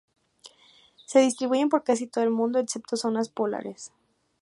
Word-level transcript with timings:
Se 1.05 1.19
distribuyen 1.19 1.69
por 1.69 1.83
casi 1.83 2.07
todo 2.07 2.23
el 2.23 2.31
mundo, 2.31 2.57
excepto 2.57 2.97
zonas 2.97 3.29
polares. 3.29 3.91